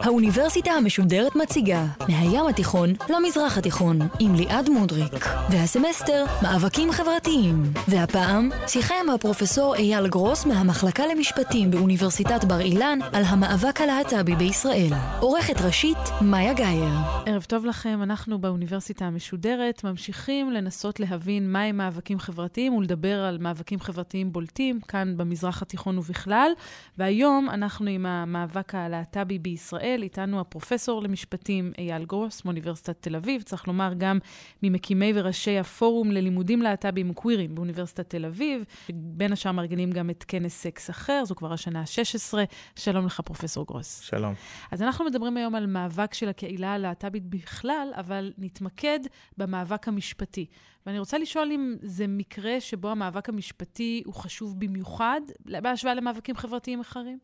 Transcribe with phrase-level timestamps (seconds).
[0.00, 5.26] האוניברסיטה המשודרת מציגה מהים התיכון למזרח התיכון עם ליעד מודריק.
[5.50, 7.62] והסמסטר מאבקים חברתיים.
[7.88, 14.90] והפעם שיחה עם הפרופסור אייל גרוס מהמחלקה למשפטים באוניברסיטת בר אילן על המאבק הלהט"בי בישראל.
[15.20, 16.94] עורכת ראשית מאיה גאייר.
[17.26, 23.80] ערב טוב לכם, אנחנו באוניברסיטה המשודרת ממשיכים לנסות להבין מהם מאבקים חברתיים ולדבר על מאבקים
[23.80, 26.50] חברתיים בולטים כאן במזרח התיכון ובכלל.
[26.98, 33.68] והיום אנחנו עם המאבק הלהט"בי בישראל איתנו הפרופסור למשפטים אייל גרוס מאוניברסיטת תל אביב, צריך
[33.68, 34.18] לומר גם
[34.62, 40.54] ממקימי וראשי הפורום ללימודים להט"בים קווירים באוניברסיטת תל אביב, בין השאר מארגנים גם את כנס
[40.54, 42.38] סקס אחר, זו כבר השנה ה-16.
[42.76, 44.00] שלום לך, פרופסור גרוס.
[44.00, 44.34] שלום.
[44.70, 49.00] אז אנחנו מדברים היום על מאבק של הקהילה הלהט"בית בכלל, אבל נתמקד
[49.38, 50.46] במאבק המשפטי.
[50.86, 56.80] ואני רוצה לשאול אם זה מקרה שבו המאבק המשפטי הוא חשוב במיוחד, בהשוואה למאבקים חברתיים
[56.80, 57.18] אחרים?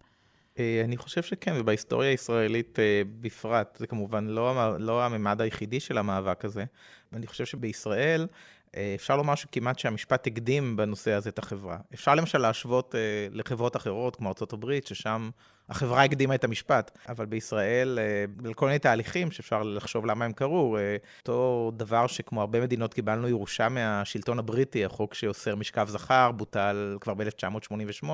[0.58, 5.98] אה, אני חושב שכן, ובהיסטוריה הישראלית אה, בפרט, זה כמובן לא, לא הממד היחידי של
[5.98, 6.64] המאבק הזה.
[7.12, 8.26] ואני חושב שבישראל
[8.76, 11.78] אה, אפשר לומר שכמעט שהמשפט הקדים בנושא הזה את החברה.
[11.94, 12.94] אפשר למשל להשוות
[13.32, 15.30] לחברות אחרות, כמו ארה"ב, ששם
[15.68, 17.98] החברה הקדימה את המשפט, אבל בישראל,
[18.54, 20.76] כל מיני תהליכים שאפשר לחשוב למה הם קרו,
[21.20, 27.14] אותו דבר שכמו הרבה מדינות קיבלנו ירושה מהשלטון הבריטי, החוק שאוסר משכב זכר, בוטל כבר
[27.14, 28.10] ב-1988.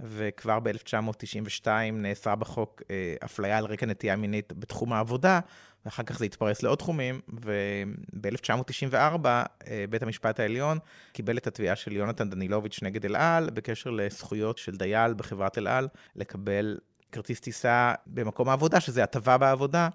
[0.00, 5.40] וכבר ב-1992 נאסרה בחוק אה, אפליה על רקע נטייה מינית בתחום העבודה,
[5.84, 8.94] ואחר כך זה התפרס לעוד תחומים, וב-1994
[9.26, 10.78] אה, בית המשפט העליון
[11.12, 15.66] קיבל את התביעה של יונתן דנילוביץ' נגד אל על, בקשר לזכויות של דייל בחברת אל
[15.66, 16.78] על, לקבל
[17.12, 19.88] כרטיס טיסה במקום העבודה, שזה הטבה בעבודה.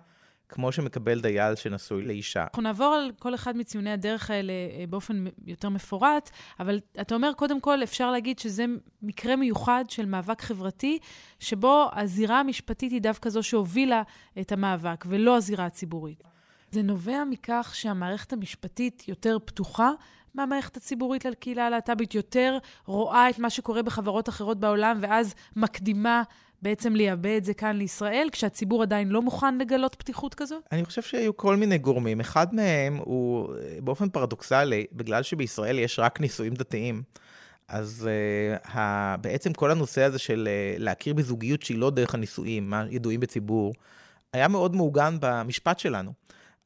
[0.54, 2.44] כמו שמקבל דייל שנשוי לאישה.
[2.44, 6.30] אנחנו נעבור על כל אחד מציוני הדרך האלה אה, באופן יותר מפורט,
[6.60, 8.66] אבל אתה אומר, קודם כל, אפשר להגיד שזה
[9.02, 11.00] מקרה מיוחד של מאבק חברתי,
[11.40, 14.02] שבו הזירה המשפטית היא דווקא זו שהובילה
[14.40, 16.24] את המאבק, ולא הזירה הציבורית.
[16.72, 19.92] זה נובע מכך שהמערכת המשפטית יותר פתוחה
[20.36, 26.24] מהמערכת הציבורית לקהילה הלהט"בית, יותר רואה את מה שקורה בחברות אחרות בעולם, ואז מקדימה
[26.64, 30.64] בעצם לייבא את זה כאן לישראל, כשהציבור עדיין לא מוכן לגלות פתיחות כזאת?
[30.72, 32.20] אני חושב שהיו כל מיני גורמים.
[32.20, 37.04] אחד מהם הוא באופן פרדוקסלי, בגלל שבישראל יש רק נישואים דתיים,
[37.68, 38.10] אז
[38.64, 40.48] uh, ה, בעצם כל הנושא הזה של
[40.78, 43.74] uh, להכיר בזוגיות שהיא לא דרך הנישואים, מה ידועים בציבור,
[44.34, 46.14] היה מאוד מעוגן במשפט שלנו.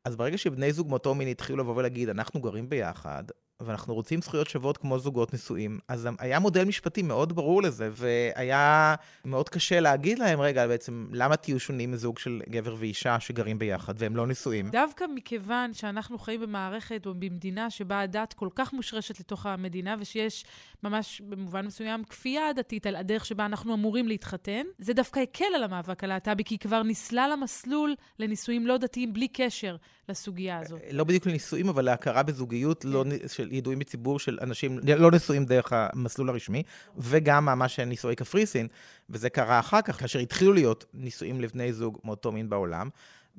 [0.05, 3.23] אז ברגע שבני זוג מאותו מין התחילו לבוא ולהגיד, אנחנו גרים ביחד,
[3.61, 8.95] ואנחנו רוצים זכויות שוות כמו זוגות נשואים, אז היה מודל משפטי מאוד ברור לזה, והיה
[9.25, 13.93] מאוד קשה להגיד להם, רגע, בעצם, למה תהיו שונים מזוג של גבר ואישה שגרים ביחד
[13.97, 14.69] והם לא נשואים?
[14.69, 20.45] דווקא מכיוון שאנחנו חיים במערכת או במדינה שבה הדת כל כך מושרשת לתוך המדינה, ושיש
[20.83, 25.63] ממש במובן מסוים כפייה דתית על הדרך שבה אנחנו אמורים להתחתן, זה דווקא הקל על
[25.63, 29.75] המאבק הלהט"בי, כי כבר נסלל המסלול לנישואים לא דתיים בלי קשר
[30.09, 30.81] לסוגיה הזאת.
[30.91, 35.73] לא בדיוק לנישואים, אבל להכרה בזוגיות לא, של ידועים בציבור של אנשים לא נשואים דרך
[35.73, 36.63] המסלול הרשמי,
[36.97, 38.67] וגם ממש של נישואי קפריסין,
[39.09, 42.89] וזה קרה אחר כך, כאשר התחילו להיות נישואים לבני זוג מאותו מין בעולם.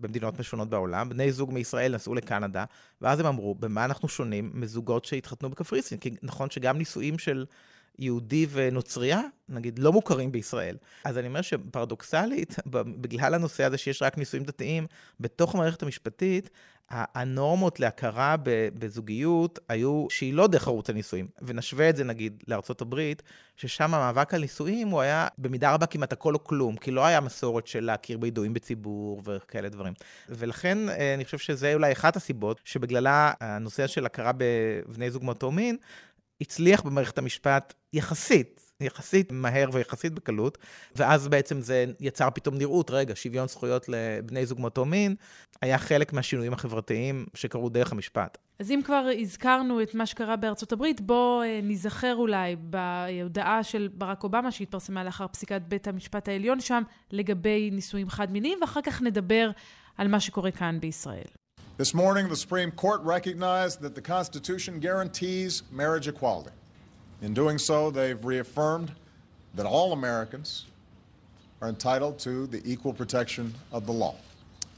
[0.01, 2.65] במדינות משונות בעולם, בני זוג מישראל נסעו לקנדה,
[3.01, 5.99] ואז הם אמרו, במה אנחנו שונים מזוגות שהתחתנו בקפריסין?
[5.99, 7.47] כי נכון שגם נישואים של
[7.99, 10.77] יהודי ונוצריה, נגיד, לא מוכרים בישראל.
[11.05, 14.87] אז אני אומר שפרדוקסלית, בגלל הנושא הזה שיש רק נישואים דתיים,
[15.21, 16.51] בתוך המערכת המשפטית,
[16.91, 18.37] הנורמות להכרה
[18.79, 21.29] בזוגיות היו שהיא לא דרך ערוץ הנישואים.
[21.43, 23.23] ונשווה את זה נגיד לארצות הברית,
[23.57, 27.21] ששם המאבק על נישואים הוא היה במידה רבה כמעט הכל או כלום, כי לא היה
[27.21, 29.93] מסורת של להכיר בידועים בציבור וכאלה דברים.
[30.29, 35.51] ולכן אה, אני חושב שזה אולי אחת הסיבות שבגללה הנושא של הכרה בבני זוג מאותו
[35.51, 35.77] מין,
[36.41, 38.69] הצליח במערכת המשפט יחסית.
[38.81, 40.59] יחסית מהר ויחסית בקלות,
[40.97, 45.15] ואז בעצם זה יצר פתאום נראות, רגע, שוויון זכויות לבני זוג מאותו מין,
[45.63, 48.39] היה חלק מהשינויים החברתיים שקרו דרך המשפט.
[48.59, 53.89] אז אם כבר הזכרנו את מה שקרה בארצות הברית, בואו אה, ניזכר אולי בהודעה של
[53.95, 59.51] ברק אובמה שהתפרסמה לאחר פסיקת בית המשפט העליון שם לגבי נישואים חד-מיניים, ואחר כך נדבר
[59.97, 61.29] על מה שקורה כאן בישראל.
[61.78, 66.56] This morning, the Supreme Court recognized that the Constitution guarantees marriage equality.
[67.24, 68.92] In doing so, they've reaffirmed
[69.56, 70.68] that all Americans
[71.62, 74.16] are entitled to the equal protection of the law,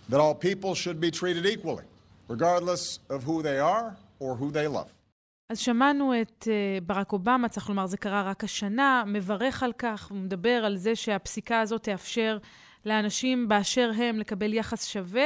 [0.07, 1.83] that all people should be treated equally,
[2.29, 4.89] regardless of who they are or who they love.
[5.49, 10.09] אז שמענו את uh, ברק אובמה, צריך לומר, זה קרה רק השנה, מברך על כך,
[10.09, 12.37] הוא מדבר על זה שהפסיקה הזאת תאפשר
[12.85, 15.25] לאנשים באשר הם לקבל יחס שווה,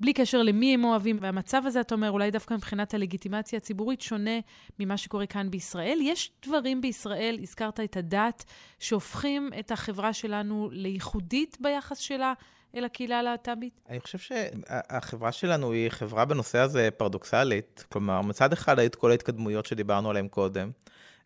[0.00, 1.18] בלי קשר למי הם אוהבים.
[1.20, 4.40] והמצב הזה, אתה אומר, אולי דווקא מבחינת הלגיטימציה הציבורית, שונה
[4.78, 5.98] ממה שקורה כאן בישראל.
[6.02, 8.44] יש דברים בישראל, הזכרת את הדת,
[8.78, 12.32] שהופכים את החברה שלנו לייחודית ביחס שלה
[12.74, 13.80] אל הקהילה הלהט"בית?
[13.88, 17.84] אני חושב שהחברה שלנו היא חברה בנושא הזה פרדוקסלית.
[17.92, 20.70] כלומר, מצד אחד היית כל ההתקדמויות שדיברנו עליהן קודם.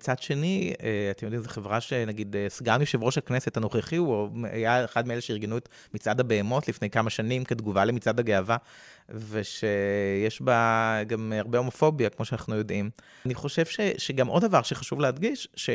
[0.03, 4.29] מצד שני, אה, אתם יודעים, זו חברה שנגיד אה, סגן יושב ראש הכנסת הנוכחי, הוא
[4.43, 8.57] היה אחד מאלה שארגנו את מצעד הבהמות לפני כמה שנים כתגובה למצעד הגאווה,
[9.09, 12.91] ושיש בה גם הרבה הומופוביה, כמו שאנחנו יודעים.
[13.27, 15.71] אני חושב ש, שגם עוד דבר שחשוב להדגיש, ש...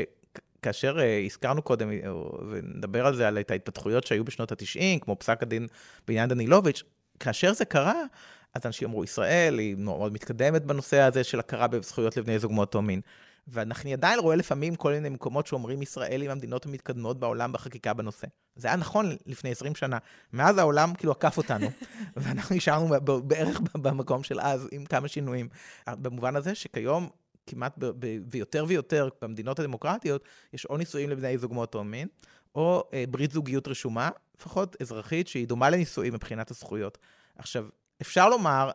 [0.62, 1.90] כאשר uh, הזכרנו קודם,
[2.52, 5.68] ונדבר על זה, על את ההתפתחויות שהיו בשנות ה-90, כמו פסק הדין
[6.08, 6.84] בעניין דנילוביץ',
[7.20, 8.04] כאשר זה קרה,
[8.54, 12.82] אז אנשים אמרו, ישראל היא מאוד מתקדמת בנושא הזה של הכרה בזכויות לבני זוג מאותו
[12.82, 13.02] מין.
[13.48, 18.28] ואנחנו עדיין רואה לפעמים כל מיני מקומות שאומרים ישראל היא המדינות המתקדמות בעולם בחקיקה בנושא.
[18.56, 19.98] זה היה נכון לפני 20 שנה.
[20.34, 21.68] מאז העולם כאילו עקף אותנו,
[22.18, 25.50] ואנחנו נשארנו בערך במקום של אז עם כמה שינויים.
[25.90, 27.10] במובן הזה שכיום
[27.48, 27.78] כמעט
[28.32, 30.24] ויותר ויותר במדינות הדמוקרטיות,
[30.54, 32.08] יש או נישואים לבני זוג מאותו מין,
[32.56, 36.98] או אה, ברית זוגיות רשומה, לפחות אזרחית, שהיא דומה לנישואים מבחינת הזכויות.
[37.38, 37.66] עכשיו,
[38.02, 38.72] אפשר לומר,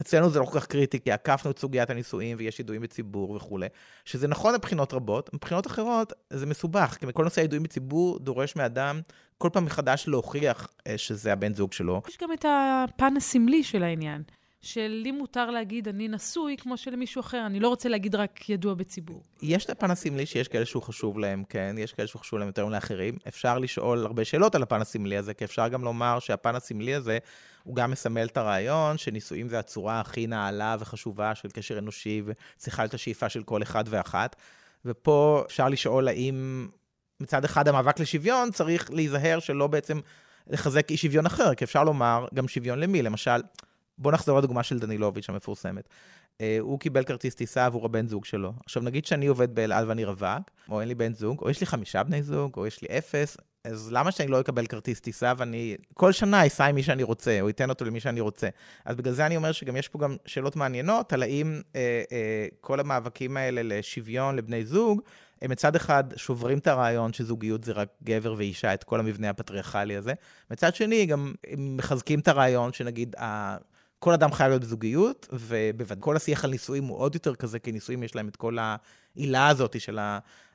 [0.00, 3.66] אצלנו זה לא כל כך קריטי, כי עקפנו את סוגיית הנישואים ויש ידועים בציבור וכולי,
[4.04, 9.00] שזה נכון מבחינות רבות, מבחינות אחרות זה מסובך, כי כל נושא הידועים בציבור דורש מאדם
[9.38, 12.02] כל פעם מחדש להוכיח אה, שזה הבן זוג שלו.
[12.08, 14.22] יש גם את הפן הסמלי של העניין.
[14.62, 19.22] שלי מותר להגיד אני נשוי, כמו שלמישהו אחר, אני לא רוצה להגיד רק ידוע בציבור.
[19.42, 22.48] יש את הפן הסמלי שיש כאלה שהוא חשוב להם, כן, יש כאלה שהוא חשוב להם
[22.48, 23.16] יותר מלאחרים.
[23.28, 27.18] אפשר לשאול הרבה שאלות על הפן הסמלי הזה, כי אפשר גם לומר שהפן הסמלי הזה,
[27.62, 32.82] הוא גם מסמל את הרעיון שנישואים זה הצורה הכי נעלה וחשובה של קשר אנושי, וצריכה
[32.82, 34.36] להיות השאיפה של כל אחד ואחת.
[34.84, 36.68] ופה אפשר לשאול האם
[37.20, 40.00] מצד אחד המאבק לשוויון צריך להיזהר שלא בעצם
[40.46, 43.40] לחזק אי שוויון אחר, כי אפשר לומר גם שוויון למי, למשל,
[44.00, 45.88] בוא נחזור לדוגמה של דנילוביץ' המפורסמת.
[46.38, 48.52] Uh, הוא קיבל כרטיס טיסה עבור הבן זוג שלו.
[48.64, 51.60] עכשיו, נגיד שאני עובד באל על ואני רווק, או אין לי בן זוג, או יש
[51.60, 55.32] לי חמישה בני זוג, או יש לי אפס, אז למה שאני לא אקבל כרטיס טיסה
[55.36, 58.48] ואני כל שנה אסע עם מי שאני רוצה, או אתן אותו למי שאני רוצה?
[58.84, 62.54] אז בגלל זה אני אומר שגם יש פה גם שאלות מעניינות, על האם uh, uh,
[62.60, 65.02] כל המאבקים האלה לשוויון לבני זוג,
[65.42, 69.96] הם מצד אחד שוברים את הרעיון שזוגיות זה רק גבר ואישה, את כל המבנה הפטריארכלי
[69.96, 70.12] הזה.
[70.50, 73.16] מצד שני, גם מחזקים את הרעיון שנגיד,
[74.00, 77.72] כל אדם חייב להיות בזוגיות, ובוודאי כל השיח על נישואים הוא עוד יותר כזה, כי
[77.72, 79.98] נישואים יש להם את כל העילה הזאת של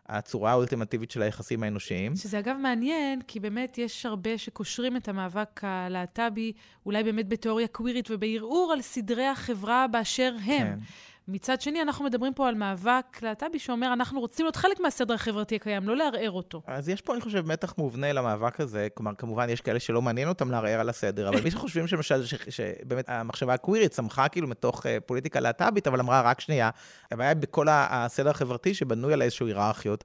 [0.07, 2.15] הצורה האולטימטיבית של היחסים האנושיים.
[2.15, 6.53] שזה אגב מעניין, כי באמת יש הרבה שקושרים את המאבק הלהט"בי,
[6.85, 10.67] אולי באמת בתיאוריה קווירית ובערעור על סדרי החברה באשר הם.
[10.67, 10.79] כן.
[11.27, 15.55] מצד שני, אנחנו מדברים פה על מאבק להט"בי שאומר, אנחנו רוצים להיות חלק מהסדר החברתי
[15.55, 16.61] הקיים, לא לערער אותו.
[16.67, 18.87] אז יש פה, אני חושב, מתח מובנה למאבק הזה.
[18.93, 23.09] כלומר, כמובן, יש כאלה שלא מעניין אותם לערער על הסדר, אבל מי שחושבים שלמשל, שבאמת
[23.09, 26.69] המחשבה הקווירית צמחה כאילו מתוך uh, פוליטיקה להט"בית, אבל אמרה, רק שנייה,
[27.11, 30.03] הבעיה בכל הסדר החברתי שבנוי על איזשהו היררכיות.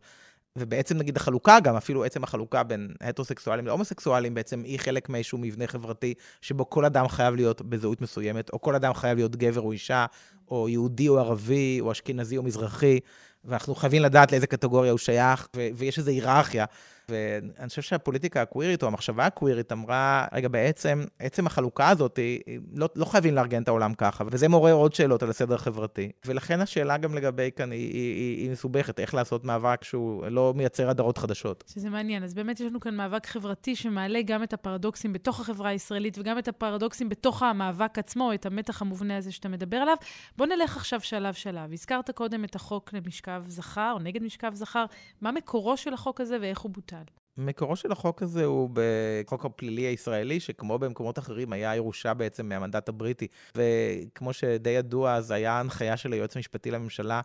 [0.56, 5.66] ובעצם נגיד החלוקה גם, אפילו עצם החלוקה בין הטרוסקסואלים להומוסקסואלים, בעצם היא חלק מאיזשהו מבנה
[5.66, 9.72] חברתי, שבו כל אדם חייב להיות בזהות מסוימת, או כל אדם חייב להיות גבר או
[9.72, 10.06] אישה,
[10.50, 13.00] או יהודי או ערבי, או אשכנזי או מזרחי,
[13.44, 16.64] ואנחנו חייבים לדעת לאיזה קטגוריה הוא שייך, ו- ויש איזו היררכיה.
[17.10, 22.40] ואני חושב שהפוליטיקה הקווירית, או המחשבה הקווירית, אמרה, רגע, בעצם, עצם החלוקה הזאת, היא,
[22.74, 26.10] לא, לא חייבים לארגן את העולם ככה, וזה מעורר עוד שאלות על הסדר החברתי.
[26.26, 30.52] ולכן השאלה גם לגבי כאן היא, היא, היא, היא מסובכת, איך לעשות מאבק שהוא לא
[30.56, 31.64] מייצר הדרות חדשות.
[31.72, 32.22] שזה מעניין.
[32.24, 36.38] אז באמת יש לנו כאן מאבק חברתי שמעלה גם את הפרדוקסים בתוך החברה הישראלית, וגם
[36.38, 39.96] את הפרדוקסים בתוך המאבק עצמו, את המתח המובנה הזה שאתה מדבר עליו.
[40.40, 41.72] בוא נלך עכשיו שלב-שלב.
[41.72, 44.84] הזכרת קודם את החוק למשכב זכר, או נגד משכב זכר.
[45.20, 47.02] מה מקורו של החוק הזה ואיך הוא בוטל?
[47.36, 52.88] מקורו של החוק הזה הוא בחוק הפלילי הישראלי, שכמו במקומות אחרים היה ירושה בעצם מהמנדט
[52.88, 53.26] הבריטי.
[53.56, 57.20] וכמו שדי ידוע, אז היה הנחיה של היועץ המשפטי לממשלה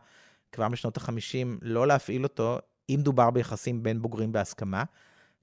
[0.52, 2.58] כבר בשנות ה-50 לא להפעיל אותו,
[2.90, 4.84] אם דובר ביחסים בין בוגרים בהסכמה.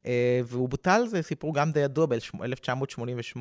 [0.06, 3.38] אה, והוא בוטל, זה סיפור גם די ידוע ב-1988,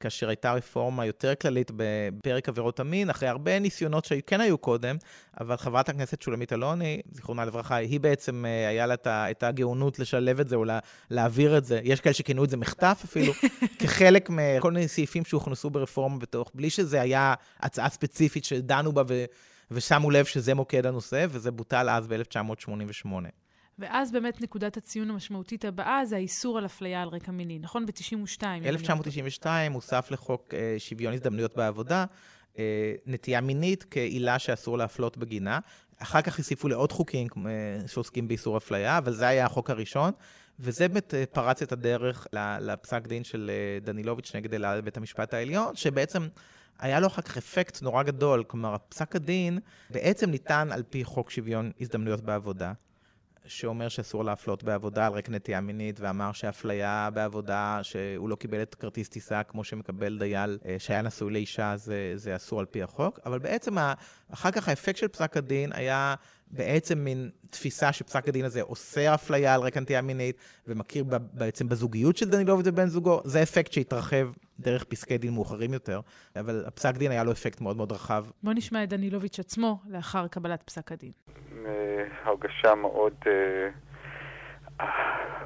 [0.00, 4.96] כאשר הייתה רפורמה יותר כללית בפרק עבירות המין, אחרי הרבה ניסיונות שכן היו קודם,
[5.40, 10.40] אבל חברת הכנסת שולמית אלוני, זיכרונה לברכה, היא בעצם, אה, היה לה את הגאונות לשלב
[10.40, 10.64] את זה או
[11.10, 11.80] להעביר את זה.
[11.84, 13.32] יש כאלה שכינו את זה מחטף אפילו,
[13.80, 19.24] כחלק מכל מיני סעיפים שהוכנסו ברפורמה בתוך, בלי שזה היה הצעה ספציפית שדנו בה ו...
[19.70, 23.45] ושמו לב שזה מוקד הנושא, וזה בוטל אז ב-1988.
[23.78, 27.86] ואז באמת נקודת הציון המשמעותית הבאה זה האיסור על אפליה על רקע מיני, נכון?
[27.86, 28.42] ב-92.
[28.64, 32.04] 1992 הוסף לחוק uh, שוויון הזדמנויות בעבודה,
[32.54, 32.58] uh,
[33.06, 35.58] נטייה מינית כעילה שאסור להפלות בגינה.
[35.98, 37.26] אחר כך הוסיפו לעוד חוקים
[37.86, 40.12] שעוסקים באיסור אפליה, אבל זה היה החוק הראשון.
[40.60, 42.26] וזה באמת אה, פרץ את הדרך
[42.60, 46.28] לפסק דין של אה, דנילוביץ' נגד אלעד בבית המשפט העליון, שבעצם
[46.78, 48.44] היה לו אחר כך אפקט נורא גדול.
[48.44, 49.58] כלומר, פסק הדין
[49.90, 52.72] בעצם ניתן על פי חוק שוויון הזדמנויות בעבודה.
[53.46, 58.74] שאומר שאסור להפלות בעבודה על רקע נטייה מינית, ואמר שאפליה בעבודה, שהוא לא קיבל את
[58.74, 63.20] כרטיס טיסה כמו שמקבל דייל אה, שהיה נשוי לאישה, זה, זה אסור על פי החוק.
[63.26, 63.76] אבל בעצם,
[64.32, 66.14] אחר כך האפקט של פסק הדין היה
[66.50, 70.36] בעצם מין תפיסה שפסק הדין הזה אוסר אפליה על רקע נטייה מינית,
[70.68, 74.28] ומכיר בעצם בזוגיות של דנילוביץ' ובן זוגו, זה אפקט שהתרחב
[74.60, 76.00] דרך פסקי דין מאוחרים יותר,
[76.36, 78.24] אבל הפסק דין היה לו אפקט מאוד מאוד רחב.
[78.42, 81.12] בוא נשמע את דנילוביץ' עצמו לאחר קבלת פסק הדין.
[82.24, 83.68] הרגשה מאוד, אה,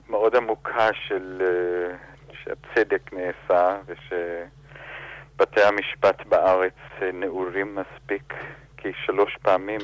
[0.09, 1.97] מאוד עמוקה של אה,
[2.33, 8.35] שהצדק נעשה ושבתי המשפט בארץ אה, נעורים מספיק,
[8.77, 9.81] כי שלוש פעמים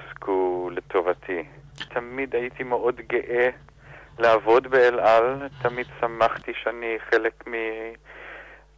[0.00, 1.44] פסקו לטובתי.
[1.88, 3.48] תמיד הייתי מאוד גאה
[4.18, 7.44] לעבוד באל על, תמיד שמחתי שאני חלק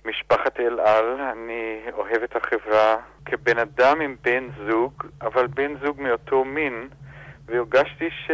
[0.04, 6.00] ממשפחת אל על, אני אוהב את החברה כבן אדם עם בן זוג, אבל בן זוג
[6.00, 6.88] מאותו מין,
[7.46, 8.30] והרגשתי ש...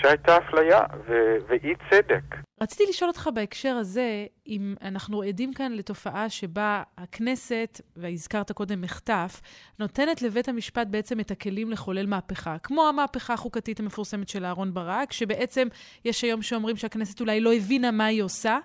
[0.00, 1.12] שהייתה אפליה ו...
[1.48, 2.36] ואי צדק.
[2.60, 9.40] רציתי לשאול אותך בהקשר הזה, אם אנחנו עדים כאן לתופעה שבה הכנסת, והזכרת קודם מחטף,
[9.78, 15.12] נותנת לבית המשפט בעצם את הכלים לחולל מהפכה, כמו המהפכה החוקתית המפורסמת של אהרן ברק,
[15.12, 15.68] שבעצם
[16.04, 18.58] יש היום שאומרים שהכנסת אולי לא הבינה מה היא עושה.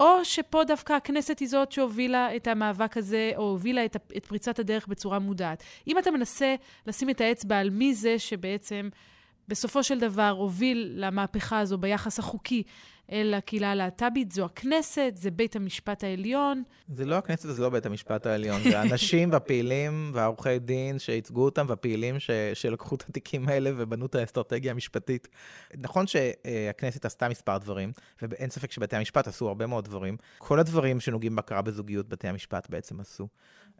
[0.00, 4.58] או שפה דווקא הכנסת היא זאת שהובילה את המאבק הזה, או הובילה את, את פריצת
[4.58, 5.62] הדרך בצורה מודעת.
[5.88, 6.54] אם אתה מנסה
[6.86, 8.88] לשים את האצבע על מי זה שבעצם
[9.48, 12.62] בסופו של דבר הוביל למהפכה הזו ביחס החוקי
[13.12, 16.62] אל הקהילה הלהט"בית, זו הכנסת, זה בית המשפט העליון.
[16.88, 21.66] זה לא הכנסת וזה לא בית המשפט העליון, זה האנשים והפעילים והעורכי דין שייצגו אותם,
[21.68, 25.28] והפעילים ש, שלקחו את התיקים האלה ובנו את האסטרטגיה המשפטית.
[25.76, 30.16] נכון שהכנסת עשתה מספר דברים, ואין ספק שבתי המשפט עשו הרבה מאוד דברים.
[30.38, 33.28] כל הדברים שנוגעים בהכרה בזוגיות, בתי המשפט בעצם עשו.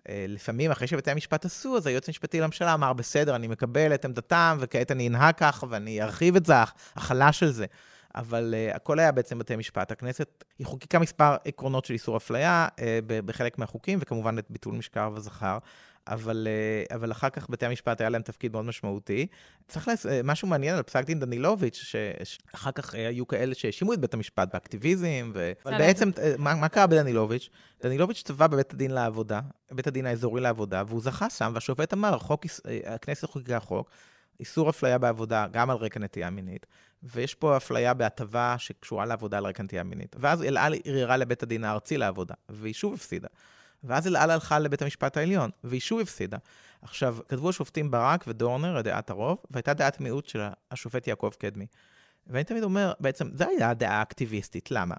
[0.09, 4.05] אה, לפעמים, אחרי שבתי המשפט עשו, אז היועץ המשפטי לממשלה אמר, בסדר, אני מקבל את
[4.05, 6.55] עמדתם, וכעת אני אנהג כך, ואני ארחיב את זה,
[6.97, 7.67] הכלה של זה.
[8.15, 9.91] אבל uh, הכל היה בעצם בתי משפט.
[9.91, 15.13] הכנסת, היא חוקקה מספר עקרונות של איסור אפליה uh, בחלק מהחוקים, וכמובן את ביטול משכב
[15.17, 15.59] הזכר.
[16.09, 16.49] אבל,
[16.91, 19.27] uh, אבל אחר כך בתי המשפט היה להם תפקיד מאוד משמעותי.
[19.69, 20.07] צריך לס...
[20.25, 21.95] משהו מעניין על פסק דין דנילוביץ'.
[22.25, 25.53] שאחר כך היו כאלה שהאשימו את בית המשפט באקטיביזם, ו...
[25.67, 27.49] אבל בעצם, מה, מה קרה בדנילוביץ'?
[27.83, 32.47] דנילוביץ' תבע בבית הדין לעבודה, בית הדין האזורי לעבודה, והוא זכה שם, והשופט אמר, חוק,
[32.87, 33.91] הכנסת חוקקה חוק,
[34.41, 36.67] איסור אפליה בעבודה, גם על רקע נטייה מינית,
[37.03, 40.17] ויש פה אפליה בהטבה שקשורה לעבודה על רקע נטייה מינית.
[40.19, 43.29] ואז אל על ערערה לבית הדין הארצי לעבודה, והיא שוב הפסידה.
[43.85, 46.37] ואז אל על הלכה לבית המשפט העליון, והיא שוב הפסידה.
[46.83, 51.67] עכשיו, כתבו השופטים ברק ודורנר, דעת הרוב, והייתה דעת מיעוט של השופט יעקב קדמי.
[52.27, 54.95] ואני תמיד אומר, בעצם, זו הייתה הדעה האקטיביסטית, למה?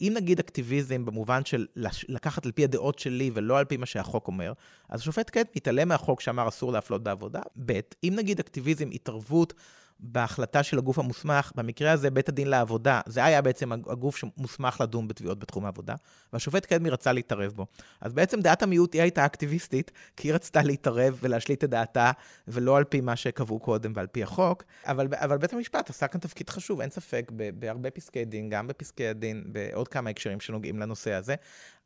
[0.00, 1.66] אם נגיד אקטיביזם במובן של
[2.08, 4.52] לקחת על פי הדעות שלי ולא על פי מה שהחוק אומר,
[4.88, 7.40] אז השופט קדמי מתעלם מהחוק שאמר אסור להפלות בעבודה.
[7.66, 9.54] ב', אם נגיד אקטיביזם, התערבות
[10.00, 15.08] בהחלטה של הגוף המוסמך, במקרה הזה בית הדין לעבודה, זה היה בעצם הגוף שמוסמך לדון
[15.08, 15.94] בתביעות בתחום העבודה,
[16.32, 17.66] והשופט קדמי רצה להתערב בו.
[18.00, 22.10] אז בעצם דעת המיעוט היא הייתה אקטיביסטית, כי היא רצתה להתערב ולהשליט את דעתה,
[22.48, 26.20] ולא על פי מה שקבעו קודם ועל פי החוק, אבל, אבל בית המשפט עשה כאן
[26.20, 31.12] תפקיד חשוב, אין ספק, בהרבה פסקי דין, גם בפסקי הדין, בעוד כמה הקשרים שנוגעים לנושא
[31.12, 31.34] הזה,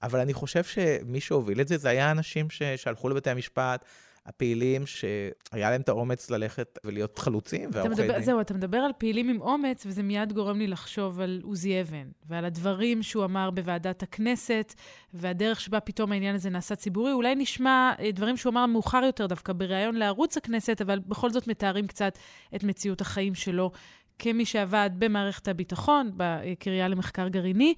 [0.02, 3.84] אבל אני חושב שמי שהוביל את זה, זה היה אנשים שהלכו לבתי המשפט,
[4.26, 8.22] הפעילים שהיה להם את האומץ ללכת ולהיות חלוצים ועורכי דין.
[8.22, 12.08] זהו, אתה מדבר על פעילים עם אומץ, וזה מיד גורם לי לחשוב על עוזי אבן,
[12.28, 14.74] ועל הדברים שהוא אמר בוועדת הכנסת,
[15.14, 17.12] והדרך שבה פתאום העניין הזה נעשה ציבורי.
[17.12, 21.48] אולי נשמע אה, דברים שהוא אמר מאוחר יותר דווקא בריאיון לערוץ הכנסת, אבל בכל זאת
[21.48, 22.18] מתארים קצת
[22.54, 23.70] את מציאות החיים שלו
[24.18, 27.74] כמי שעבד במערכת הביטחון, בקריה למחקר גרעיני,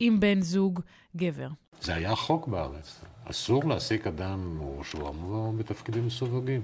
[0.00, 0.80] עם בן זוג
[1.16, 1.48] גבר.
[1.80, 3.04] זה היה חוק בארץ.
[3.30, 6.60] אסור להעסיק אדם שהוא אמור בתפקידים מסווגים.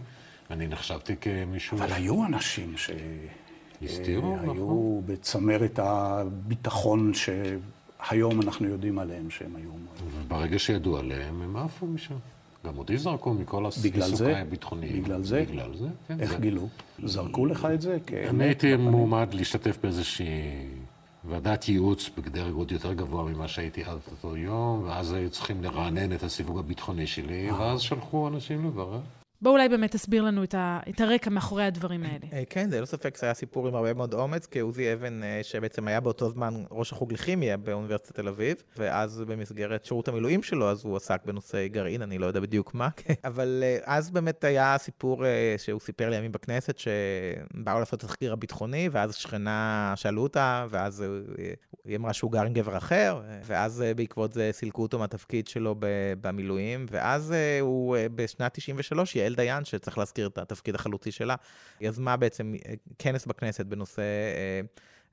[0.50, 1.78] אני נחשבתי כמישהו...
[1.78, 2.90] אבל היו אנשים ש...
[3.82, 4.56] הסתירו, נכון.
[4.56, 9.70] היו בצמרת הביטחון שהיום אנחנו יודעים עליהם שהם היו...
[10.10, 12.14] וברגע שידעו עליהם, הם עפו משם.
[12.66, 15.02] גם אותי זרקו מכל עיסוקיי הביטחוניים.
[15.02, 15.44] בגלל זה?
[15.50, 16.20] בגלל זה, כן.
[16.20, 16.68] איך גילו?
[17.04, 17.98] זרקו לך את זה?
[18.30, 20.26] אני הייתי מועמד להשתתף באיזושהי
[21.28, 26.12] ועדת ייעוץ בדרג עוד יותר גבוה ממה שהייתי עד אותו יום, ואז היו צריכים לרענן
[26.12, 29.00] את הסיווג הביטחוני שלי, ואז שלחו אנשים לברר.
[29.44, 32.26] בוא אולי באמת תסביר לנו את, ה, את הרקע מאחורי הדברים האלה.
[32.32, 35.22] אה, כן, זה לא ספק, זה היה סיפור עם הרבה מאוד אומץ, כי עוזי אבן,
[35.22, 40.42] אה, שבעצם היה באותו זמן ראש החוג לכימיה באוניברסיטת תל אביב, ואז במסגרת שירות המילואים
[40.42, 42.88] שלו, אז הוא עסק בנושא גרעין, אני לא יודע בדיוק מה,
[43.24, 45.24] אבל אה, אז באמת היה סיפור
[45.58, 51.04] שהוא סיפר לימים בכנסת, שבאו לעשות את התחקיר הביטחוני, ואז שכנה שאלו אותה, ואז
[51.84, 55.74] היא אמרה שהוא גר עם גבר אחר, ואז בעקבות זה סילקו אותו מהתפקיד שלו
[56.20, 61.34] במילואים, ואז הוא בשנת 93, יעל דיין, שצריך להזכיר את התפקיד החלוצי שלה,
[61.80, 64.60] יזמה בעצם אה, כנס בכנסת בנושא אה,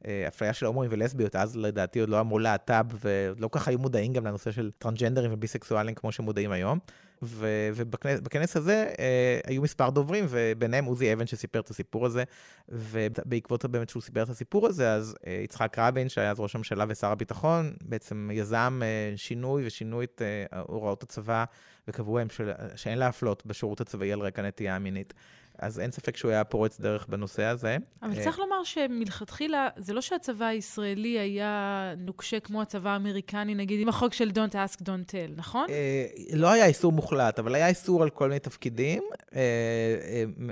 [0.06, 3.80] אה, אפליה של הומואים ולסביות, אז לדעתי עוד לא אמרו להט"ב, ולא כל כך היו
[3.80, 6.80] מודעים גם לנושא של טרנסג'נדרים וביסקסואלים כמו שמודעים היום.
[7.24, 12.24] ו- ובכנס הזה אה, היו מספר דוברים, וביניהם עוזי אבן שסיפר את הסיפור הזה,
[12.70, 16.86] ובעקבות באמת שהוא סיפר את הסיפור הזה, אז אה, יצחק רבין, שהיה אז ראש הממשלה
[16.88, 21.46] ושר הביטחון, בעצם יזם אה, שינוי ושינוי את אה, הוראות הצבא,
[21.92, 22.28] וקבעו הם
[22.76, 25.14] שאין להפלות בשירות הצבאי על רקע נטייה מינית.
[25.62, 27.78] אז אין ספק שהוא היה פורץ דרך בנושא הזה.
[28.04, 33.90] אבל צריך לומר שמלכתחילה, זה לא שהצבא הישראלי היה נוקשה כמו הצבא האמריקני, נגיד עם
[33.90, 35.66] החוק של Don't ask, don't tell, נכון?
[35.70, 39.04] אה, לא היה איסור מוחלט, אבל היה איסור על כל מיני תפקידים
[39.36, 39.40] אה,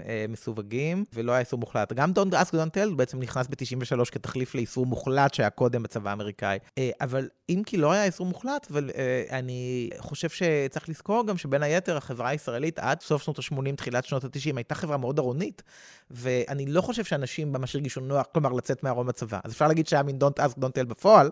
[0.08, 1.94] אה, מסווגים, ולא היה איסור מוחלט.
[1.94, 6.60] גם Don't ask, don't tell בעצם נכנס ב-93 כתחליף לאיסור מוחלט שהיה קודם בצבא האמריקאי.
[7.01, 8.89] אבל אם כי לא היה איסור מוחלט, אבל
[9.30, 14.24] אני חושב שצריך לזכור גם שבין היתר החברה הישראלית עד סוף שנות ה-80, תחילת שנות
[14.24, 15.63] ה-90, הייתה חברה מאוד ארונית,
[16.12, 19.39] ואני לא חושב שאנשים ממש הרגישו נוח, כלומר, לצאת מהארון בצבא.
[19.44, 21.29] אז אפשר להגיד שהיה מין Don't ask, don't tell בפועל,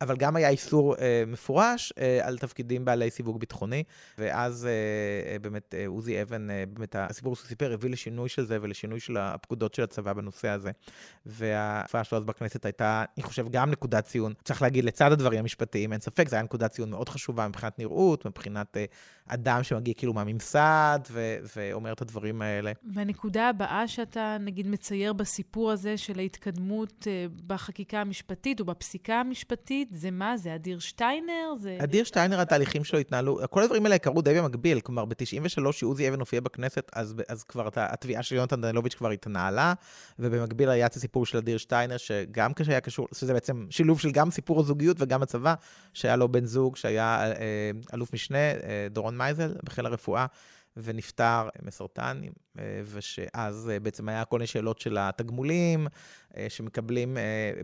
[0.00, 3.82] אבל גם היה איסור אה, מפורש אה, על תפקידים בעלי סיווג ביטחוני,
[4.18, 8.44] ואז אה, אה, באמת אה, עוזי אבן, אה, באמת הסיפור שהוא סיפר, הביא לשינוי של
[8.44, 10.70] זה ולשינוי של הפקודות של הצבא בנושא הזה.
[11.26, 14.34] וההופעה שלו אז בכנסת הייתה, אני חושב, גם נקודת ציון.
[14.44, 18.26] צריך להגיד, לצד הדברים המשפטיים, אין ספק, זו הייתה נקודת ציון מאוד חשובה מבחינת נראות,
[18.26, 18.84] מבחינת אה,
[19.28, 22.72] אדם שמגיע כאילו מהממסד ו- ואומר את הדברים האלה.
[22.94, 29.88] והנקודה הבאה שאתה, נגיד, מצייר בסיפור הזה של ההתקדמות אה, בחקיקה המשפטית או בפסיקה המשפטית,
[29.92, 30.36] זה מה?
[30.36, 31.54] זה אדיר שטיינר?
[31.58, 31.78] זה...
[31.80, 34.80] אדיר שטיינר, התהליכים שלו התנהלו, כל הדברים האלה קרו די במקביל.
[34.80, 39.74] כלומר, ב-93, שעוזי אבן הופיע בכנסת, אז, אז כבר התביעה של יונתן דנילוביץ' כבר התנהלה,
[40.18, 44.30] ובמקביל היה את הסיפור של אדיר שטיינר, שגם כשהיה קשור, שזה בעצם שילוב של גם
[44.30, 45.54] סיפור הזוגיות וגם הצבא,
[45.94, 50.26] שהיה לו בן זוג שהיה אה, אלוף משנה, אה, דורון מייזל, בחיל הרפואה.
[50.82, 52.20] ונפטר מסרטן,
[52.58, 55.86] אה, ושאז אה, בעצם היה כל מיני שאלות של התגמולים
[56.36, 57.16] אה, שמקבלים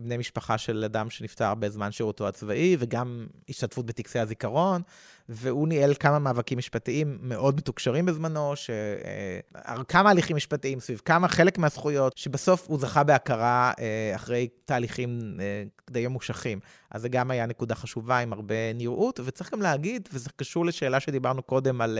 [0.03, 4.83] בני משפחה של אדם שנפטר בזמן שירותו הצבאי, וגם השתתפות בטקסי הזיכרון,
[5.29, 8.71] והוא ניהל כמה מאבקים משפטיים מאוד מתוקשרים בזמנו, ש...
[9.89, 13.73] כמה הליכים משפטיים סביב כמה, חלק מהזכויות, שבסוף הוא זכה בהכרה
[14.15, 15.39] אחרי תהליכים
[15.91, 16.61] די ממושכים.
[16.91, 21.01] אז זה גם היה נקודה חשובה עם הרבה נראות, וצריך גם להגיד, וזה קשור לשאלה
[21.01, 21.99] שדיברנו קודם על...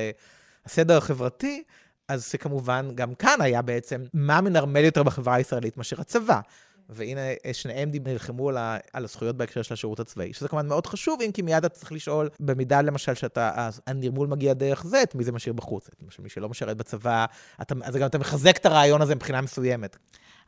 [0.67, 1.63] הסדר החברתי,
[2.09, 6.41] אז שכמובן גם כאן היה בעצם מה מנרמל יותר בחברה הישראלית מאשר הצבא.
[6.89, 7.21] והנה,
[7.53, 11.31] שניהם נלחמו על, ה, על הזכויות בהקשר של השירות הצבאי, שזה כמובן מאוד חשוב, אם
[11.33, 15.33] כי מיד אתה צריך לשאול, במידה למשל שאתה, הנרמול מגיע דרך זה, את מי זה
[15.33, 15.89] משאיר בחוץ.
[15.89, 17.25] את מי שלא משרת בצבא,
[17.63, 19.97] אתה, אז גם אתה מחזק את הרעיון הזה מבחינה מסוימת.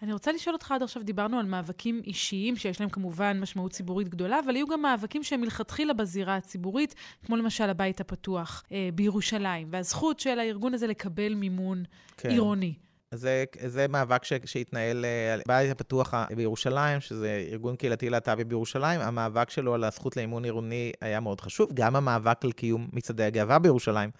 [0.02, 4.09] אני רוצה לשאול אותך, עד עכשיו דיברנו על מאבקים אישיים, שיש להם כמובן משמעות ציבורית
[4.09, 6.94] גדולה, אבל היו גם מאבקים שהם מלכתחילה בזירה הציבורית,
[7.26, 11.85] כמו למשל הבית הפתוח אה, בירושלים, והזכות של הארגון הזה לקבל מימון
[12.16, 12.30] כן.
[12.30, 12.74] עירוני.
[13.14, 19.00] זה, זה מאבק ש, שהתנהל אה, בבית הפתוח בירושלים, שזה ארגון קהילתי להט"בי בירושלים.
[19.00, 21.70] המאבק שלו על הזכות לאימון עירוני היה מאוד חשוב.
[21.74, 24.11] גם המאבק על קיום מצעדי הגאווה בירושלים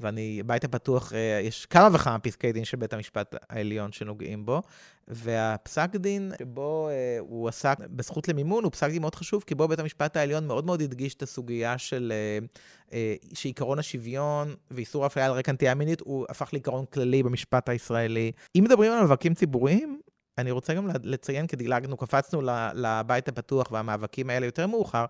[0.00, 4.62] ואני, בית הפתוח, אה, יש כמה וכמה פסקי דין של בית המשפט העליון שנוגעים בו,
[5.08, 9.68] והפסק דין שבו אה, הוא עסק בזכות למימון הוא פסק דין מאוד חשוב, כי בו
[9.68, 12.12] בית המשפט העליון מאוד מאוד הדגיש את הסוגיה של
[12.92, 18.32] אה, שעיקרון השוויון ואיסור האפליה על רקע נטייה מינית, הוא הפך לעיקרון כללי במשפט הישראלי.
[18.58, 20.00] אם מדברים על מאבקים ציבוריים,
[20.38, 22.42] אני רוצה גם לציין, כי דילגנו, קפצנו
[22.74, 25.04] לבית הפתוח והמאבקים האלה יותר מאוחר,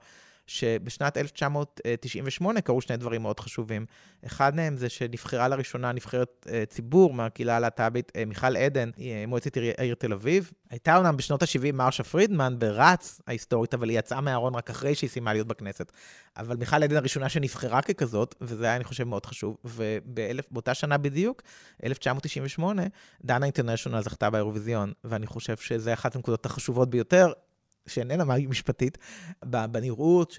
[0.47, 3.87] שבשנת 1998 קרו שני דברים מאוד חשובים.
[4.27, 9.57] אחד מהם זה שנבחרה לראשונה נבחרת אה, ציבור מהקהילה הלהט"בית, אה, מיכל עדן, אה, מועצת
[9.79, 10.51] העיר תל אביב.
[10.71, 15.11] הייתה אומנם בשנות ה-70 מרשה פרידמן ברץ ההיסטורית, אבל היא יצאה מהארון רק אחרי שהיא
[15.11, 15.93] סיימה להיות בכנסת.
[16.37, 19.57] אבל מיכל עדן הראשונה שנבחרה ככזאת, וזה היה, אני חושב, מאוד חשוב.
[19.65, 21.43] ובאותה שנה בדיוק,
[21.85, 22.83] 1998,
[23.25, 27.33] דנה אינטרנשיונל זכתה באירוויזיון, ואני חושב שזה אחת הנקודות החשובות ביותר.
[27.87, 28.99] שאיננה משפטית,
[29.44, 30.35] בנראות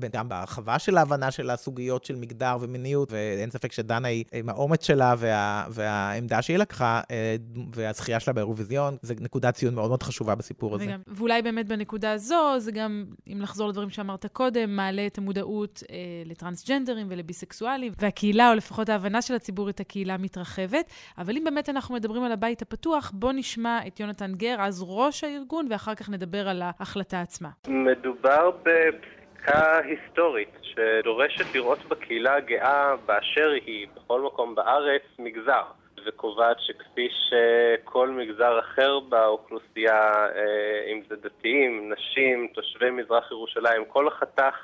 [0.00, 4.86] וגם בהרחבה של ההבנה של הסוגיות של מגדר ומיניות, ואין ספק שדנה היא, עם האומץ
[4.86, 7.36] שלה וה, והעמדה שהיא לקחה, אה,
[7.74, 10.84] והזכייה שלה באירוויזיון, זה נקודת ציון מאוד מאוד חשובה בסיפור הזה.
[10.84, 15.82] וגם, ואולי באמת בנקודה הזו, זה גם, אם לחזור לדברים שאמרת קודם, מעלה את המודעות
[15.90, 20.90] אה, לטרנסג'נדרים ולביסקסואלים, והקהילה, או לפחות ההבנה של הציבור, את הקהילה מתרחבת.
[21.18, 25.24] אבל אם באמת אנחנו מדברים על הבית הפתוח, בואו נשמע את יונתן גר, אז ראש
[25.24, 26.62] הארגון, ואחר כך נדבר על
[26.92, 27.48] ההחלטה עצמה.
[27.68, 35.62] מדובר בפסיקה היסטורית שדורשת לראות בקהילה הגאה באשר היא, בכל מקום בארץ, מגזר.
[36.06, 44.08] וקובעת שכפי שכל מגזר אחר באוכלוסייה, אה, אם זה דתיים, נשים, תושבי מזרח ירושלים, כל
[44.08, 44.54] החתך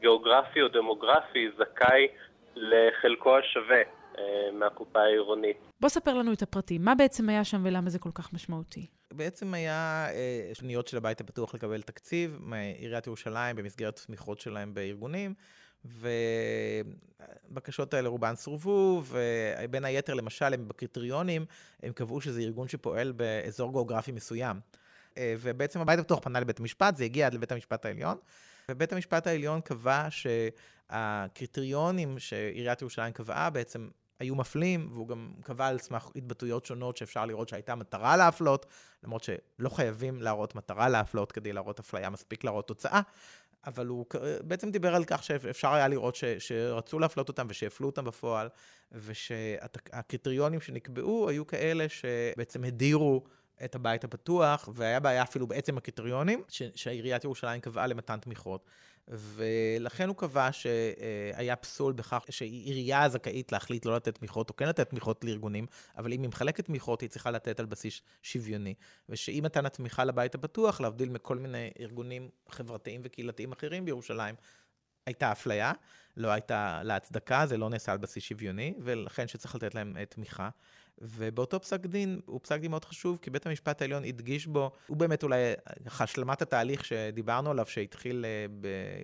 [0.00, 2.06] גיאוגרפי או דמוגרפי זכאי
[2.56, 3.82] לחלקו השווה
[4.18, 5.56] אה, מהקופה העירונית.
[5.80, 6.84] בוא ספר לנו את הפרטים.
[6.84, 8.86] מה בעצם היה שם ולמה זה כל כך משמעותי?
[9.12, 15.34] בעצם היה אה, שניות של הבית הפתוח לקבל תקציב מעיריית ירושלים במסגרת תמיכות שלהם בארגונים.
[17.50, 21.46] ובקשות האלה רובן סורבו, ובין היתר, למשל, הם בקריטריונים,
[21.82, 24.60] הם קבעו שזה ארגון שפועל באזור גיאוגרפי מסוים.
[25.18, 28.18] אה, ובעצם הבית הפתוח פנה לבית המשפט, זה הגיע עד לבית המשפט העליון,
[28.70, 30.08] ובית המשפט העליון קבע
[30.90, 37.26] שהקריטריונים שעיריית ירושלים קבעה בעצם היו מפלים, והוא גם קבע על סמך התבטאויות שונות שאפשר
[37.26, 38.66] לראות שהייתה מטרה להפלות,
[39.04, 43.00] למרות שלא חייבים להראות מטרה להפלות כדי להראות אפליה, מספיק להראות תוצאה.
[43.66, 44.06] אבל הוא
[44.44, 48.48] בעצם דיבר על כך שאפשר היה לראות ש, שרצו להפלות אותם ושהפלו אותם בפועל,
[48.92, 53.24] ושהקריטריונים שנקבעו היו כאלה שבעצם הדירו
[53.64, 56.42] את הבית הפתוח, והיה בעיה אפילו בעצם הקריטריונים
[56.74, 58.64] שעיריית ירושלים קבעה למתן תמיכות.
[59.08, 64.90] ולכן הוא קבע שהיה פסול בכך שעירייה זכאית להחליט לא לתת תמיכות או כן לתת
[64.90, 65.66] תמיכות לארגונים,
[65.98, 68.74] אבל אם היא מחלקת תמיכות, היא צריכה לתת על בסיס שוויוני.
[69.08, 74.34] ושאי מתן התמיכה לבית הפתוח, להבדיל מכל מיני ארגונים חברתיים וקהילתיים אחרים בירושלים,
[75.06, 75.72] הייתה אפליה,
[76.16, 80.48] לא הייתה לה הצדקה, זה לא נעשה על בסיס שוויוני, ולכן שצריך לתת להם תמיכה.
[80.98, 84.96] ובאותו פסק דין, הוא פסק דין מאוד חשוב, כי בית המשפט העליון הדגיש בו, הוא
[84.96, 85.36] באמת אולי
[86.00, 88.46] השלמת התהליך שדיברנו עליו, שהתחיל אה,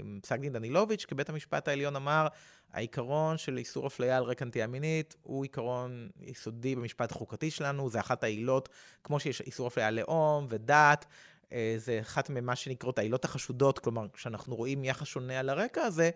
[0.01, 2.27] עם פסק דין דנילוביץ', כי בית המשפט העליון אמר,
[2.73, 8.01] העיקרון של איסור אפליה על רקע נטייה מינית הוא עיקרון יסודי במשפט החוקתי שלנו, זה
[8.01, 8.69] אחת העילות,
[9.05, 11.07] כמו שיש איסור אפליה על לאום ודת,
[11.53, 16.11] אה, זה אחת ממה שנקראות העילות החשודות, כלומר, כשאנחנו רואים יחס שונה על הרקע הזה,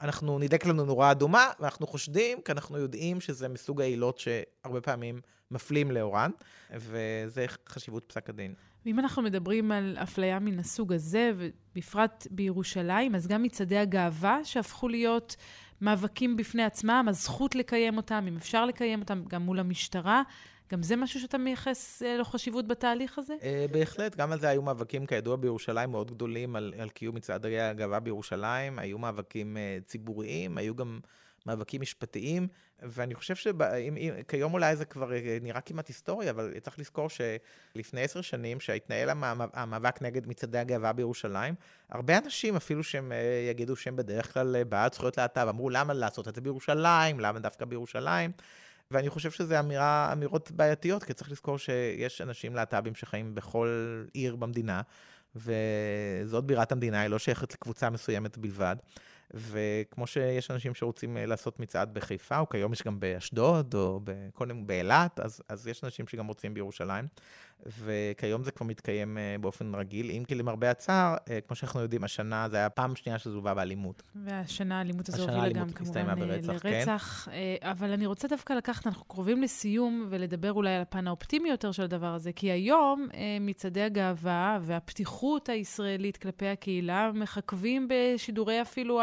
[0.00, 5.20] אנחנו נדק לנו נורה אדומה, ואנחנו חושדים, כי אנחנו יודעים שזה מסוג העילות שהרבה פעמים
[5.50, 6.30] מפלים לאורן,
[6.74, 8.54] וזה חשיבות פסק הדין.
[8.86, 14.88] ואם אנחנו מדברים על אפליה מן הסוג הזה, ובפרט בירושלים, אז גם מצעדי הגאווה שהפכו
[14.88, 15.36] להיות
[15.80, 20.22] מאבקים בפני עצמם, הזכות לקיים אותם, אם אפשר לקיים אותם, גם מול המשטרה,
[20.72, 23.34] גם זה משהו שאתה מייחס אה, לו חשיבות בתהליך הזה?
[23.42, 27.60] אה, בהחלט, גם על זה היו מאבקים, כידוע, בירושלים מאוד גדולים על, על קיום מצעדי
[27.60, 31.00] הגאווה בירושלים, היו מאבקים אה, ציבוריים, היו גם
[31.46, 32.48] מאבקים משפטיים,
[32.82, 35.10] ואני חושב שכיום אולי זה כבר
[35.42, 39.10] נראה כמעט היסטוריה, אבל צריך לזכור שלפני עשר שנים, שהתנהל
[39.52, 41.54] המאבק נגד מצעדי הגאווה בירושלים,
[41.90, 43.12] הרבה אנשים, אפילו שהם
[43.50, 47.64] יגידו שהם בדרך כלל בעד זכויות להט"ב, אמרו למה לעשות את זה בירושלים, למה דווקא
[47.64, 48.30] בירושלים.
[48.90, 54.36] ואני חושב שזה אמירה, אמירות בעייתיות, כי צריך לזכור שיש אנשים להט"בים שחיים בכל עיר
[54.36, 54.82] במדינה,
[55.36, 58.76] וזאת בירת המדינה, היא לא שייכת לקבוצה מסוימת בלבד.
[59.34, 64.46] וכמו שיש אנשים שרוצים אה, לעשות מצעד בחיפה, או כיום יש גם באשדוד, או בכל
[64.46, 67.06] מיני, באילת, אז, אז יש אנשים שגם רוצים בירושלים.
[67.66, 72.04] וכיום זה כבר מתקיים אה, באופן רגיל, אם כי למרבה הצער, אה, כמו שאנחנו יודעים,
[72.04, 74.02] השנה זה היה פעם שנייה שזה הובא באלימות.
[74.14, 77.28] והשנה האלימות הזו הובילה גם כמובן ברצח, לרצח.
[77.30, 77.32] כן.
[77.62, 81.82] אבל אני רוצה דווקא לקחת, אנחנו קרובים לסיום, ולדבר אולי על הפן האופטימי יותר של
[81.82, 83.08] הדבר הזה, כי היום
[83.40, 89.00] מצעדי הגאווה והפתיחות הישראלית כלפי הקהילה מחכבים בשידורי אפילו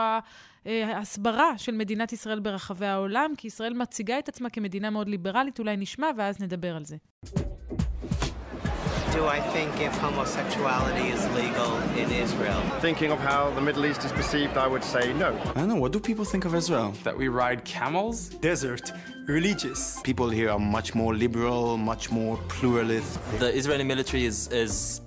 [0.65, 5.77] ההסברה של מדינת ישראל ברחבי העולם, כי ישראל מציגה את עצמה כמדינה מאוד ליברלית, אולי
[5.77, 6.97] נשמע ואז נדבר על זה.
[9.11, 12.61] Do I think if homosexuality is legal in Israel?
[12.79, 15.37] Thinking of how the Middle East is perceived, I would say no.
[15.53, 16.93] I don't know, what do people think of Israel?
[17.03, 18.29] That we ride camels?
[18.29, 18.93] Desert,
[19.27, 19.99] religious.
[20.01, 23.19] People here are much more liberal, much more pluralist.
[23.39, 25.01] The Israeli military is, is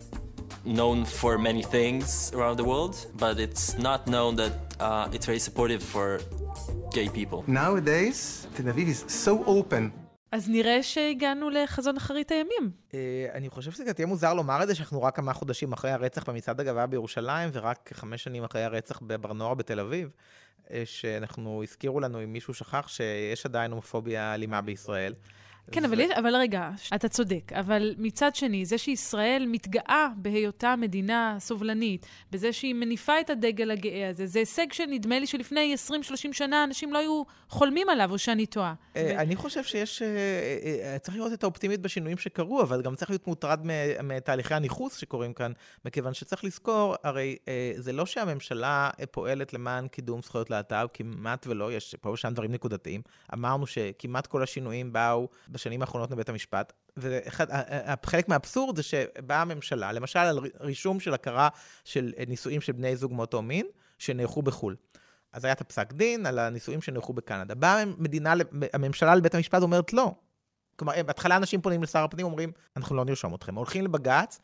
[0.66, 5.38] known for many things around the world, but it's not known that uh, it's very
[5.38, 6.20] supportive for
[6.92, 7.42] gay people.
[7.46, 9.92] Nowadays, Tel Aviv is so open.
[10.34, 12.70] אז נראה שהגענו לחזון אחרית הימים.
[12.90, 12.94] Uh,
[13.34, 16.60] אני חושב שזה תהיה מוזר לומר את זה, שאנחנו רק כמה חודשים אחרי הרצח במצעד
[16.60, 20.10] הגאווה בירושלים, ורק חמש שנים אחרי הרצח בבר נוער בתל אביב,
[20.64, 25.14] uh, שאנחנו, הזכירו לנו, אם מישהו שכח, שיש עדיין הומופוביה אלימה בישראל.
[25.72, 27.52] כן, אבל, יש, אבל רגע, אתה צודק.
[27.52, 34.08] אבל מצד שני, זה שישראל מתגאה בהיותה מדינה סובלנית, בזה שהיא מניפה את הדגל הגאה
[34.08, 38.46] הזה, זה הישג שנדמה לי שלפני 20-30 שנה אנשים לא היו חולמים עליו, או שאני
[38.46, 38.74] טועה.
[38.96, 43.10] אה, אני חושב שיש, אה, אה, צריך לראות את האופטימית בשינויים שקרו, אבל גם צריך
[43.10, 43.60] להיות מוטרד
[44.02, 45.52] מתהליכי הניכוס שקורים כאן,
[45.84, 47.36] מכיוון שצריך לזכור, הרי
[47.76, 53.02] זה לא שהממשלה פועלת למען קידום זכויות להט"ב, כמעט ולא, יש פה ושם דברים נקודתיים.
[53.34, 60.18] אמרנו שכמעט כל השינויים באו בשנים האחרונות מבית המשפט, וחלק מהאבסורד זה שבאה הממשלה, למשל
[60.18, 61.48] על רישום של הכרה
[61.84, 63.66] של נישואים של בני זוג מאותו מין,
[63.98, 64.76] שנערכו בחו"ל.
[65.32, 67.54] אז היה את הפסק דין על הנישואים שנערכו בקנדה.
[67.54, 68.34] באה המדינה,
[68.72, 70.14] הממשלה לבית המשפט ואומרת לא.
[70.76, 73.54] כלומר, בהתחלה אנשים פונים לשר הפנים, אומרים, אנחנו לא נרשום אתכם.
[73.54, 74.40] הולכים לבג"ץ,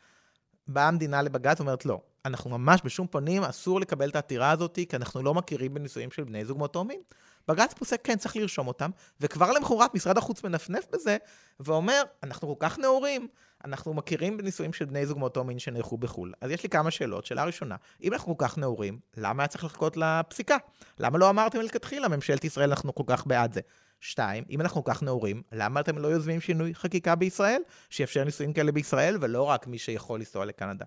[0.67, 2.01] באה המדינה לבג"ץ ואומרת לא.
[2.25, 6.23] אנחנו ממש בשום פנים אסור לקבל את העתירה הזאת, כי אנחנו לא מכירים בנישואים של
[6.23, 7.01] בני זוג מאותו מין.
[7.47, 11.17] בג"ץ פוסק, כן, צריך לרשום אותם, וכבר למחרת משרד החוץ מנפנף בזה,
[11.59, 13.27] ואומר, אנחנו כל כך נאורים,
[13.65, 16.33] אנחנו מכירים בנישואים של בני זוג מאותו מין שנערכו בחו"ל.
[16.41, 17.25] אז יש לי כמה שאלות.
[17.25, 20.57] שאלה ראשונה, אם אנחנו כל כך נאורים, למה היה צריך לחכות לפסיקה?
[20.99, 23.61] למה לא אמרתם מלכתחילה, ממשלת ישראל, אנחנו כל כך בעד זה?
[23.99, 28.53] שתיים, אם אנחנו כל כך נאורים, למה אתם לא יוזמים שינוי חקיקה בישראל, שיאפשר נישואים
[28.53, 30.85] כאלה בישראל, ולא רק מי שיכול לנסוע לקנדה?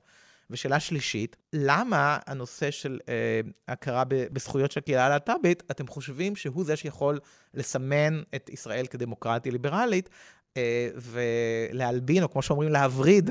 [0.51, 6.77] ושאלה שלישית, למה הנושא של אה, הכרה בזכויות של הקהילה הלהט"בית, אתם חושבים שהוא זה
[6.77, 7.19] שיכול
[7.55, 10.09] לסמן את ישראל כדמוקרטיה ליברלית,
[10.57, 10.89] אה,
[11.73, 13.31] ולהלבין, או כמו שאומרים, להבריד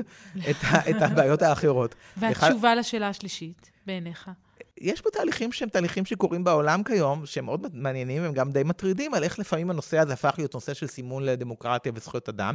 [0.50, 0.56] את,
[0.90, 1.94] את הבעיות האחרות.
[2.16, 4.30] והתשובה לשאלה השלישית, בעיניך?
[4.80, 9.14] יש פה תהליכים שהם תהליכים שקורים בעולם כיום, שהם מאוד מעניינים, הם גם די מטרידים,
[9.14, 12.54] על איך לפעמים הנושא הזה הפך להיות נושא של סימון לדמוקרטיה וזכויות אדם,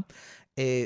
[0.57, 0.85] אה,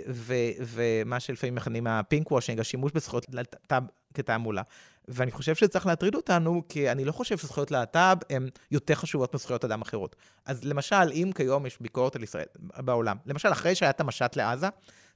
[0.59, 4.61] ומה שלפעמים מכנים הפינק וושינג, השימוש בזכויות להט"ב כתעמולה.
[5.07, 9.65] ואני חושב שצריך להטריד אותנו, כי אני לא חושב שזכויות להט"ב הן יותר חשובות מזכויות
[9.65, 10.15] אדם אחרות.
[10.45, 12.45] אז למשל, אם כיום יש ביקורת על ישראל
[12.77, 14.67] בעולם, למשל, אחרי שהיה את המשט לעזה,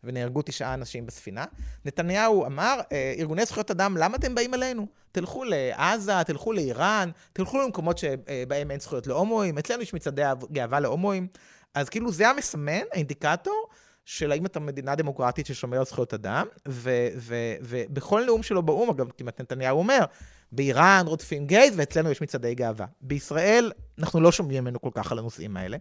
[0.07, 1.45] ונהרגו תשעה אנשים בספינה.
[1.85, 4.87] נתניהו אמר, אה, ארגוני זכויות אדם, למה אתם באים אלינו?
[5.11, 11.27] תלכו לעזה, תלכו לאיראן, תלכו למקומות שבהם אין זכויות להומואים, אצלנו יש מצעדי גאווה להומואים.
[11.73, 13.67] אז כאילו זה המסמן, האינדיקטור,
[14.05, 16.47] של האם אתה מדינה דמוקרטית ששומרת זכויות אדם,
[17.61, 19.99] ובכל נאום שלו באו"ם, אגב, כמעט נתניהו אומר,
[20.51, 22.85] באיראן רודפים גייז ואצלנו יש מצעדי גאווה.
[23.01, 25.77] בישראל אנחנו לא שומעים ממנו כל כך על הנושאים האלה.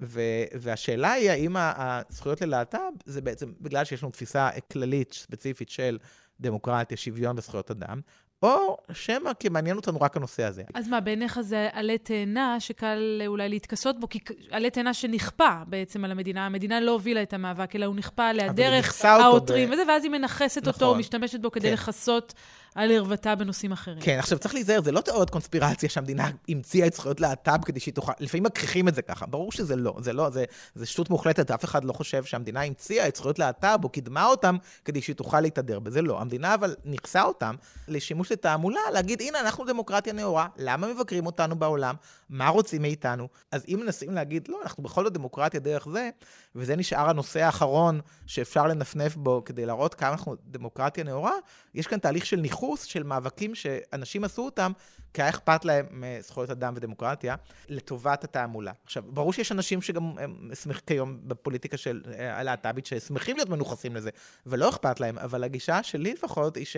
[0.00, 5.98] ו- והשאלה היא האם הזכויות ללהט"ב זה בעצם בגלל שיש לנו תפיסה כללית ספציפית של
[6.40, 8.00] דמוקרטיה, שוויון וזכויות אדם,
[8.42, 10.62] או שמא כי מעניין אותנו רק הנושא הזה.
[10.74, 14.08] אז מה, בעיניך זה עלה תאנה שקל אולי להתכסות בו?
[14.08, 14.18] כי
[14.50, 16.46] עלה תאנה שנכפה בעצם על המדינה.
[16.46, 19.72] המדינה לא הובילה את המאבק, אלא הוא נכפה עליה דרך העותרים, ב...
[19.72, 20.88] וזה, ואז היא מנכסת נכון.
[20.88, 21.72] אותו, משתמשת בו כדי כן.
[21.72, 22.34] לכסות
[22.74, 24.00] על ערוותה בנושאים אחרים.
[24.00, 27.94] כן, עכשיו צריך להיזהר, זה לא תיאוריות קונספירציה שהמדינה המציאה את זכויות להט"ב כדי שהיא
[27.94, 31.50] תוכל, לפעמים מכריחים את זה ככה, ברור שזה לא, זה לא, זה, זה שטות מוחלטת,
[31.50, 35.40] אף אחד לא חושב שהמדינה המציאה את זכויות להט"ב או קידמה אותם כדי שהיא תוכל
[35.40, 36.20] להתהדר בזה, לא.
[36.20, 37.54] המדינה אבל נכסה אותם
[37.88, 41.94] לשימוש לתעמולה, להגיד, הנה, אנחנו דמוקרטיה נאורה, למה מבקרים אותנו בעולם,
[42.30, 43.28] מה רוצים מאיתנו?
[43.52, 46.10] אז אם מנסים להגיד, לא, אנחנו בכל זאת דמוקרטיה דרך זה,
[46.54, 51.34] וזה נשאר הנושא האחרון שאפשר לנפנף בו כדי להראות כמה אנחנו דמוקרטיה נאורה,
[51.74, 54.72] יש כאן תהליך של ניכוס, של מאבקים שאנשים עשו אותם,
[55.14, 57.36] כי היה אכפת להם מזכויות אדם ודמוקרטיה,
[57.68, 58.72] לטובת התעמולה.
[58.84, 60.12] עכשיו, ברור שיש אנשים שגם
[60.54, 64.10] שמחים כיום בפוליטיקה של אה, הלהט"בית, ששמחים להיות מנוכסים לזה,
[64.46, 66.76] ולא אכפת להם, אבל הגישה שלי לפחות היא ש...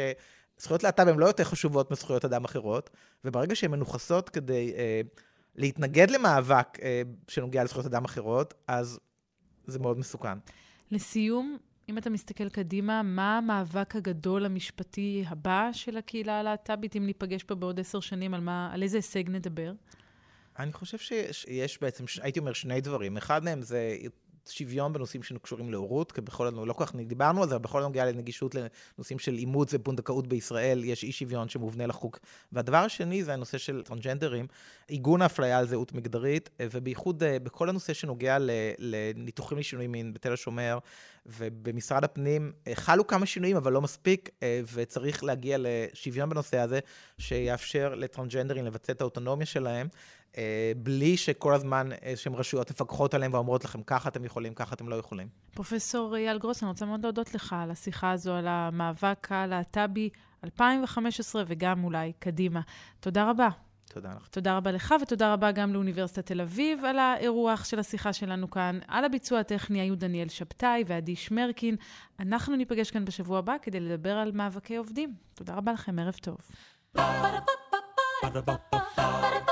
[0.59, 2.91] זכויות להט"ב הן לא יותר חשובות מזכויות אדם אחרות,
[3.25, 5.01] וברגע שהן מנוכסות כדי אה,
[5.57, 8.99] להתנגד למאבק אה, שנוגע לזכויות אדם אחרות, אז
[9.67, 10.39] זה מאוד מסוכן.
[10.91, 17.43] לסיום, אם אתה מסתכל קדימה, מה המאבק הגדול המשפטי הבא של הקהילה הלהט"בית, אם ניפגש
[17.43, 19.73] פה בעוד עשר שנים, על, מה, על איזה הישג נדבר?
[20.59, 20.99] אני חושב
[21.33, 23.17] שיש בעצם, הייתי אומר, שני דברים.
[23.17, 23.97] אחד מהם זה
[24.49, 27.83] שוויון בנושאים שקשורים להורות, כי בכל הנוגע, לא כל כך דיברנו על זה, אבל בכל
[27.83, 32.19] הנוגע לנגישות לנושאים של אימוץ ופונדקאות בישראל, יש אי שוויון שמובנה לחוק.
[32.53, 34.47] והדבר השני זה הנושא של טרנסג'נדרים,
[34.89, 38.37] עיגון האפליה על זהות מגדרית, ובייחוד אה, בכל הנושא שנוגע
[38.79, 40.79] לניתוחים לשינוי מין בתל השומר,
[41.27, 46.79] ובמשרד הפנים אה, חלו כמה שינויים, אבל לא מספיק, אה, וצריך להגיע לשוויון בנושא הזה,
[47.19, 49.89] שיאפשר לטרנסג'נדרים לבצע את האוטונומיה שלהם.
[50.39, 54.89] אה, בלי שכל הזמן איזשהן רשויות מפקחות עליהם ואומרות לכם, ככה אתם יכולים, ככה אתם
[54.89, 55.29] לא יכולים.
[55.55, 60.09] פרופסור אייל גרוס, אני רוצה מאוד להודות לך על השיחה הזו, על המאבק הלהט"בי
[60.45, 62.61] 2015 וגם אולי קדימה.
[63.01, 63.49] תודה רבה.
[63.93, 64.29] תודה לך.
[64.29, 68.79] תודה רבה לך, ותודה רבה גם לאוניברסיטת תל אביב על האירוח של השיחה שלנו כאן.
[68.89, 71.77] על הביצוע הטכני היו דניאל שבתאי ועדי שמרקין.
[72.21, 75.15] אנחנו ניפגש כאן בשבוע הבא כדי לדבר על מאבקי עובדים.
[75.35, 76.37] תודה רבה לכם, ערב טוב.
[78.23, 79.52] Ba-da-ba-ba-ba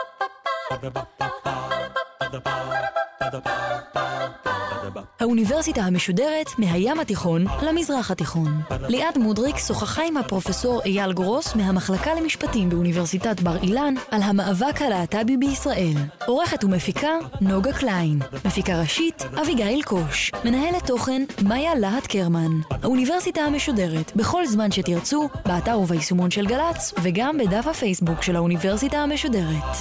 [5.20, 8.60] האוניברסיטה המשודרת מהים התיכון למזרח התיכון.
[8.88, 15.36] ליעד מודריק שוחחה עם הפרופסור אייל גרוס מהמחלקה למשפטים באוניברסיטת בר אילן על המאבק הלהט"בי
[15.36, 15.94] בישראל.
[16.26, 18.18] עורכת ומפיקה נוגה קליין.
[18.44, 20.32] מפיקה ראשית אביגיל קוש.
[20.44, 22.60] מנהלת תוכן מאיה להט קרמן.
[22.82, 29.76] האוניברסיטה המשודרת בכל זמן שתרצו, באתר וביישומון של גל"צ וגם בדף הפייסבוק של האוניברסיטה המשודרת.